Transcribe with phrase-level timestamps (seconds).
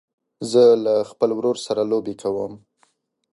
[0.51, 2.53] زه له خپل ورور سره لوبې کوم.